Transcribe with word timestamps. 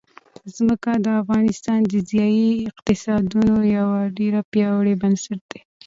ځمکه 0.55 0.91
د 1.05 1.07
افغانستان 1.21 1.79
د 1.91 1.93
ځایي 2.11 2.49
اقتصادونو 2.71 3.55
یو 3.77 3.89
ډېر 4.17 4.33
پیاوړی 4.51 4.93
بنسټ 5.01 5.39
دی. 5.51 5.61